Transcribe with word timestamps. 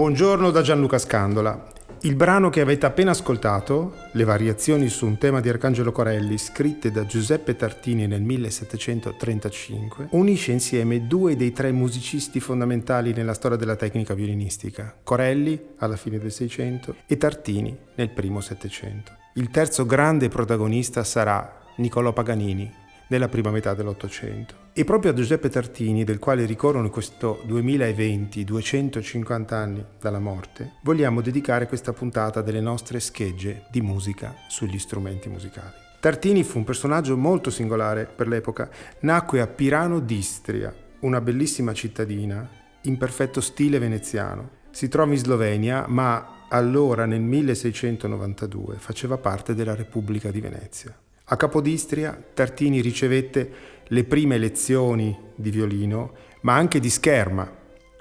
Buongiorno 0.00 0.50
da 0.50 0.62
Gianluca 0.62 0.96
Scandola. 0.96 1.72
Il 2.00 2.14
brano 2.14 2.48
che 2.48 2.62
avete 2.62 2.86
appena 2.86 3.10
ascoltato, 3.10 3.96
le 4.12 4.24
variazioni 4.24 4.88
su 4.88 5.04
un 5.04 5.18
tema 5.18 5.40
di 5.40 5.50
Arcangelo 5.50 5.92
Corelli 5.92 6.38
scritte 6.38 6.90
da 6.90 7.04
Giuseppe 7.04 7.54
Tartini 7.54 8.06
nel 8.06 8.22
1735, 8.22 10.08
unisce 10.12 10.52
insieme 10.52 11.06
due 11.06 11.36
dei 11.36 11.52
tre 11.52 11.70
musicisti 11.70 12.40
fondamentali 12.40 13.12
nella 13.12 13.34
storia 13.34 13.58
della 13.58 13.76
tecnica 13.76 14.14
violinistica, 14.14 14.96
Corelli 15.04 15.60
alla 15.76 15.96
fine 15.96 16.18
del 16.18 16.32
Seicento 16.32 16.94
e 17.06 17.18
Tartini 17.18 17.76
nel 17.96 18.08
primo 18.08 18.40
Settecento. 18.40 19.12
Il 19.34 19.50
terzo 19.50 19.84
grande 19.84 20.30
protagonista 20.30 21.04
sarà 21.04 21.60
Niccolò 21.76 22.14
Paganini, 22.14 22.72
nella 23.08 23.28
prima 23.28 23.50
metà 23.50 23.74
dell'Ottocento. 23.74 24.68
E 24.80 24.84
proprio 24.86 25.10
a 25.10 25.14
Giuseppe 25.14 25.50
Tartini, 25.50 26.04
del 26.04 26.18
quale 26.18 26.46
ricorrono 26.46 26.88
questo 26.88 27.42
2020 27.44 28.44
250 28.44 29.54
anni 29.54 29.84
dalla 30.00 30.20
morte, 30.20 30.76
vogliamo 30.84 31.20
dedicare 31.20 31.66
questa 31.66 31.92
puntata 31.92 32.40
delle 32.40 32.62
nostre 32.62 32.98
schegge 32.98 33.66
di 33.70 33.82
musica 33.82 34.34
sugli 34.48 34.78
strumenti 34.78 35.28
musicali. 35.28 35.74
Tartini 36.00 36.42
fu 36.44 36.56
un 36.56 36.64
personaggio 36.64 37.14
molto 37.18 37.50
singolare 37.50 38.06
per 38.06 38.26
l'epoca. 38.26 38.70
Nacque 39.00 39.42
a 39.42 39.46
Pirano 39.46 40.00
d'Istria, 40.00 40.74
una 41.00 41.20
bellissima 41.20 41.74
cittadina 41.74 42.48
in 42.84 42.96
perfetto 42.96 43.42
stile 43.42 43.78
veneziano. 43.78 44.48
Si 44.70 44.88
trova 44.88 45.12
in 45.12 45.18
Slovenia, 45.18 45.84
ma 45.88 46.46
allora 46.48 47.04
nel 47.04 47.20
1692 47.20 48.76
faceva 48.76 49.18
parte 49.18 49.54
della 49.54 49.74
Repubblica 49.74 50.30
di 50.30 50.40
Venezia. 50.40 50.98
A 51.32 51.36
Capodistria 51.36 52.20
Tartini 52.34 52.80
ricevette 52.80 53.78
le 53.92 54.04
prime 54.04 54.38
lezioni 54.38 55.16
di 55.34 55.50
violino, 55.50 56.12
ma 56.42 56.54
anche 56.54 56.80
di 56.80 56.90
scherma, 56.90 57.50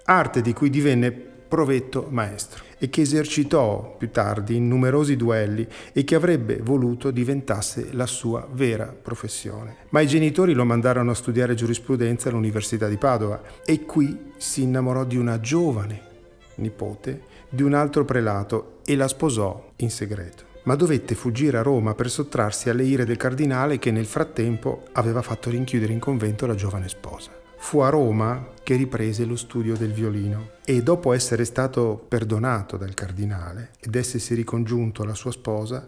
arte 0.05 0.41
di 0.41 0.53
cui 0.53 0.69
divenne 0.69 1.11
provetto 1.11 2.07
maestro 2.09 2.63
e 2.77 2.89
che 2.89 3.01
esercitò 3.01 3.95
più 3.97 4.11
tardi 4.11 4.55
in 4.55 4.67
numerosi 4.67 5.15
duelli 5.15 5.67
e 5.91 6.03
che 6.03 6.15
avrebbe 6.15 6.59
voluto 6.61 7.11
diventasse 7.11 7.89
la 7.91 8.05
sua 8.05 8.47
vera 8.51 8.85
professione. 8.85 9.77
Ma 9.89 9.99
i 9.99 10.07
genitori 10.07 10.53
lo 10.53 10.63
mandarono 10.63 11.11
a 11.11 11.15
studiare 11.15 11.55
giurisprudenza 11.55 12.29
all'Università 12.29 12.87
di 12.87 12.97
Padova 12.97 13.41
e 13.65 13.85
qui 13.85 14.31
si 14.37 14.61
innamorò 14.61 15.03
di 15.03 15.17
una 15.17 15.39
giovane 15.39 16.07
nipote 16.55 17.23
di 17.49 17.63
un 17.63 17.73
altro 17.73 18.05
prelato 18.05 18.79
e 18.85 18.95
la 18.95 19.07
sposò 19.07 19.71
in 19.77 19.89
segreto 19.89 20.48
ma 20.63 20.75
dovette 20.75 21.15
fuggire 21.15 21.57
a 21.57 21.61
Roma 21.61 21.93
per 21.95 22.09
sottrarsi 22.09 22.69
alle 22.69 22.83
ire 22.83 23.05
del 23.05 23.17
cardinale 23.17 23.79
che 23.79 23.91
nel 23.91 24.05
frattempo 24.05 24.85
aveva 24.93 25.21
fatto 25.21 25.49
rinchiudere 25.49 25.93
in 25.93 25.99
convento 25.99 26.45
la 26.45 26.55
giovane 26.55 26.89
sposa. 26.89 27.31
Fu 27.57 27.79
a 27.79 27.89
Roma 27.89 28.53
che 28.63 28.75
riprese 28.75 29.25
lo 29.25 29.35
studio 29.35 29.75
del 29.75 29.91
violino 29.91 30.51
e 30.63 30.81
dopo 30.81 31.11
essere 31.11 31.43
stato 31.43 32.03
perdonato 32.07 32.77
dal 32.77 32.93
cardinale 32.93 33.71
ed 33.79 33.95
essersi 33.95 34.33
ricongiunto 34.33 35.03
alla 35.03 35.13
sua 35.13 35.31
sposa, 35.31 35.87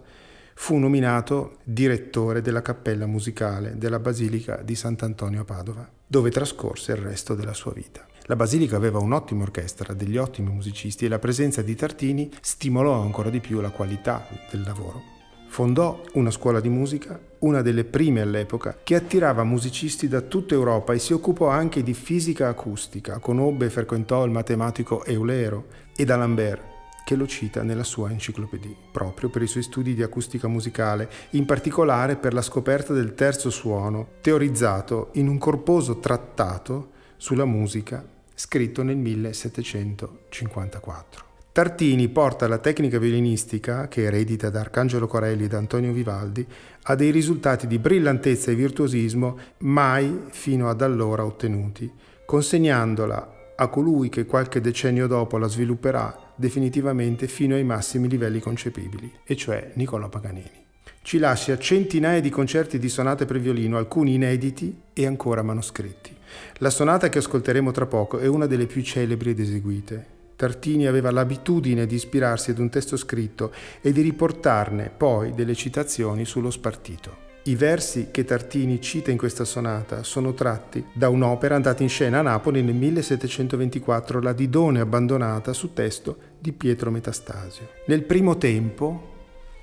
fu 0.53 0.77
nominato 0.77 1.57
direttore 1.63 2.41
della 2.41 2.61
cappella 2.61 3.05
musicale 3.05 3.77
della 3.77 3.99
Basilica 3.99 4.61
di 4.63 4.75
Sant'Antonio 4.75 5.41
a 5.41 5.45
Padova, 5.45 5.89
dove 6.05 6.29
trascorse 6.29 6.91
il 6.91 6.97
resto 6.97 7.35
della 7.35 7.53
sua 7.53 7.71
vita. 7.71 8.05
La 8.31 8.37
Basilica 8.37 8.77
aveva 8.77 8.97
un'ottima 8.97 9.43
orchestra, 9.43 9.93
degli 9.93 10.15
ottimi 10.15 10.53
musicisti 10.53 11.03
e 11.03 11.09
la 11.09 11.19
presenza 11.19 11.61
di 11.61 11.75
Tartini 11.75 12.31
stimolò 12.39 13.01
ancora 13.01 13.29
di 13.29 13.41
più 13.41 13.59
la 13.59 13.71
qualità 13.71 14.25
del 14.49 14.61
lavoro. 14.61 15.01
Fondò 15.49 16.01
una 16.13 16.31
scuola 16.31 16.61
di 16.61 16.69
musica, 16.69 17.19
una 17.39 17.61
delle 17.61 17.83
prime 17.83 18.21
all'epoca, 18.21 18.77
che 18.81 18.95
attirava 18.95 19.43
musicisti 19.43 20.07
da 20.07 20.21
tutta 20.21 20.53
Europa 20.53 20.93
e 20.93 20.99
si 20.99 21.11
occupò 21.11 21.49
anche 21.49 21.83
di 21.83 21.93
fisica 21.93 22.47
acustica. 22.47 23.19
Conobbe 23.19 23.65
e 23.65 23.69
frequentò 23.69 24.23
il 24.23 24.31
matematico 24.31 25.03
Eulero 25.03 25.65
e 25.93 26.05
d'Alembert, 26.05 26.63
che 27.03 27.15
lo 27.15 27.27
cita 27.27 27.63
nella 27.63 27.83
sua 27.83 28.11
enciclopedia, 28.11 28.77
proprio 28.93 29.27
per 29.27 29.41
i 29.41 29.47
suoi 29.47 29.63
studi 29.63 29.93
di 29.93 30.03
acustica 30.03 30.47
musicale, 30.47 31.09
in 31.31 31.43
particolare 31.43 32.15
per 32.15 32.33
la 32.33 32.41
scoperta 32.41 32.93
del 32.93 33.13
terzo 33.13 33.49
suono, 33.49 34.07
teorizzato 34.21 35.09
in 35.15 35.27
un 35.27 35.37
corposo 35.37 35.99
trattato 35.99 36.91
sulla 37.17 37.43
musica 37.43 38.19
scritto 38.41 38.81
nel 38.81 38.97
1754. 38.97 41.25
Tartini 41.51 42.09
porta 42.09 42.47
la 42.47 42.57
tecnica 42.57 42.97
violinistica, 42.97 43.87
che 43.87 44.05
eredita 44.05 44.49
da 44.49 44.61
Arcangelo 44.61 45.05
Corelli 45.05 45.43
e 45.43 45.47
da 45.47 45.59
Antonio 45.59 45.93
Vivaldi, 45.93 46.43
a 46.83 46.95
dei 46.95 47.11
risultati 47.11 47.67
di 47.67 47.77
brillantezza 47.77 48.49
e 48.49 48.55
virtuosismo 48.55 49.37
mai 49.59 50.21
fino 50.31 50.69
ad 50.69 50.81
allora 50.81 51.23
ottenuti, 51.23 51.87
consegnandola 52.25 53.53
a 53.57 53.67
colui 53.67 54.09
che 54.09 54.25
qualche 54.25 54.59
decennio 54.59 55.05
dopo 55.05 55.37
la 55.37 55.47
svilupperà 55.47 56.33
definitivamente 56.35 57.27
fino 57.27 57.53
ai 57.53 57.63
massimi 57.63 58.09
livelli 58.09 58.39
concepibili, 58.39 59.19
e 59.23 59.35
cioè 59.35 59.73
Niccolò 59.75 60.09
Paganini. 60.09 60.65
Ci 61.03 61.19
lascia 61.19 61.59
centinaia 61.59 62.21
di 62.21 62.31
concerti 62.31 62.79
di 62.79 62.89
sonate 62.89 63.25
per 63.25 63.39
violino, 63.39 63.77
alcuni 63.77 64.15
inediti 64.15 64.81
e 64.93 65.05
ancora 65.05 65.43
manoscritti. 65.43 66.17
La 66.57 66.69
sonata 66.69 67.09
che 67.09 67.19
ascolteremo 67.19 67.71
tra 67.71 67.85
poco 67.85 68.19
è 68.19 68.27
una 68.27 68.45
delle 68.45 68.65
più 68.65 68.81
celebri 68.81 69.31
ed 69.31 69.39
eseguite. 69.39 70.05
Tartini 70.35 70.87
aveva 70.87 71.11
l'abitudine 71.11 71.85
di 71.85 71.95
ispirarsi 71.95 72.51
ad 72.51 72.57
un 72.57 72.69
testo 72.69 72.97
scritto 72.97 73.51
e 73.79 73.91
di 73.91 74.01
riportarne 74.01 74.91
poi 74.95 75.33
delle 75.35 75.53
citazioni 75.53 76.25
sullo 76.25 76.49
spartito. 76.49 77.29
I 77.43 77.55
versi 77.55 78.09
che 78.11 78.23
Tartini 78.23 78.79
cita 78.81 79.09
in 79.09 79.17
questa 79.17 79.45
sonata 79.45 80.03
sono 80.03 80.33
tratti 80.33 80.85
da 80.93 81.09
un'opera 81.09 81.55
andata 81.55 81.81
in 81.81 81.89
scena 81.89 82.19
a 82.19 82.23
Napoli 82.23 82.61
nel 82.61 82.75
1724, 82.75 84.21
La 84.21 84.33
Didone 84.33 84.79
abbandonata, 84.79 85.51
su 85.51 85.73
testo 85.73 86.17
di 86.37 86.51
Pietro 86.51 86.91
Metastasio. 86.91 87.69
Nel 87.85 88.03
primo 88.03 88.37
tempo, 88.37 89.09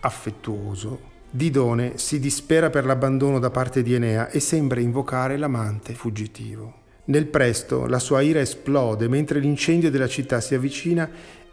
affettuoso, 0.01 1.17
Didone 1.31 1.99
si 1.99 2.19
dispera 2.19 2.71
per 2.71 2.87
l'abbandono 2.87 3.39
da 3.39 3.51
parte 3.51 3.83
di 3.83 3.93
Enea 3.93 4.31
e 4.31 4.41
sembra 4.41 4.81
invocare 4.81 5.37
l'amante 5.37 5.95
fuggitivo. 5.95 6.87
Nel 7.05 7.27
presto 7.27 7.87
la 7.87 7.99
sua 7.99 8.23
ira 8.23 8.41
esplode 8.41 9.09
mentre 9.09 9.39
l'incendio 9.39 9.91
della 9.91 10.09
città 10.09 10.41
si 10.41 10.55
avvicina 10.55 11.09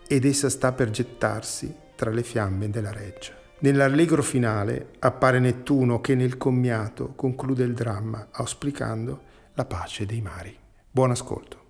ed 0.08 0.24
essa 0.24 0.50
sta 0.50 0.72
per 0.72 0.92
gettarsi 0.92 1.74
tra 1.96 2.10
le 2.10 2.24
fiamme 2.24 2.70
della 2.70 2.92
reggia. 2.92 3.34
Nell'allegro 3.60 4.22
finale 4.22 4.92
appare 5.00 5.40
Nettuno 5.40 6.00
che 6.00 6.16
nel 6.16 6.38
commiato 6.38 7.14
conclude 7.16 7.64
il 7.64 7.74
dramma 7.74 8.28
auspicando 8.32 9.22
la 9.56 9.66
pace 9.66 10.06
dei 10.06 10.22
mari. 10.22 10.56
Buon 10.90 11.12
ascolto. 11.12 11.65